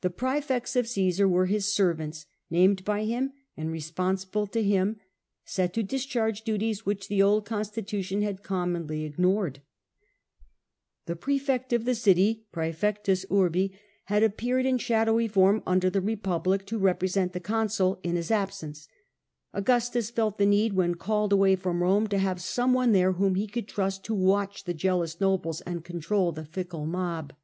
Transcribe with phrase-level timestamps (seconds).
[0.00, 4.96] The prsefects of Caesar were his servants, named by him and responsible to him,
[5.44, 9.60] set to discharge duties which the old constitution had commonly ignored.
[11.06, 12.46] Praefectus prefect of the city
[14.06, 18.16] had appeared in Urbi, shadowy form under the Republic to repre sent the consul in
[18.16, 18.88] his absence.
[19.52, 23.34] Augustus felt the need, when called away from Rome, to have some one there whom
[23.34, 27.34] he could trust to watch the jealous nobles and control the fickle mob.